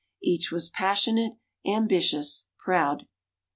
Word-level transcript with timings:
Each 0.23 0.51
was 0.51 0.67
passionate, 0.67 1.33
ambitious, 1.63 2.47
proud. 2.57 3.05